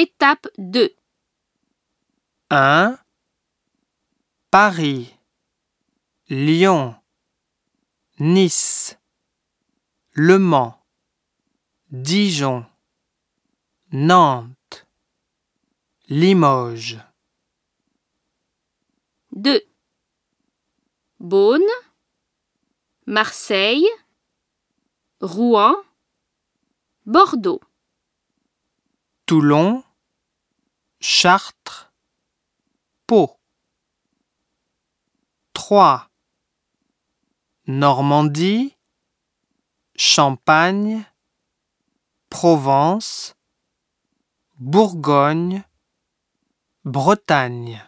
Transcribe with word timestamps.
Étape 0.00 0.48
2. 0.56 0.94
1. 2.48 2.98
Paris, 4.50 5.14
Lyon, 6.30 6.96
Nice, 8.18 8.96
Le 10.12 10.38
Mans, 10.38 10.82
Dijon, 11.90 12.64
Nantes, 13.92 14.86
Limoges. 16.08 16.98
2. 19.32 19.60
Beaune, 21.18 21.60
Marseille, 23.04 23.86
Rouen, 25.20 25.76
Bordeaux. 27.04 27.60
Toulon, 29.26 29.84
Chartres, 31.02 31.90
Pau. 33.06 33.38
3. 35.54 36.10
Normandie, 37.66 38.76
Champagne, 39.96 41.06
Provence, 42.28 43.34
Bourgogne, 44.58 45.64
Bretagne. 46.84 47.82